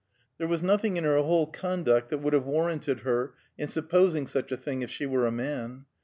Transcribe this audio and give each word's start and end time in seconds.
There 0.39 0.47
was 0.47 0.63
nothing 0.63 0.97
in 0.97 1.03
her 1.03 1.17
whole 1.17 1.45
conduct 1.45 2.09
that 2.09 2.17
would 2.17 2.33
have 2.33 2.47
warranted 2.47 3.01
her 3.01 3.35
in 3.55 3.67
supposing 3.67 4.25
such 4.25 4.51
a 4.51 4.57
thing, 4.57 4.81
if 4.81 4.89
she 4.89 5.05
were 5.05 5.27
a 5.27 5.31
man. 5.31 5.85